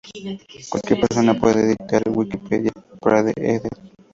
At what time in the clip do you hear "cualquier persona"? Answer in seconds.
0.71-1.39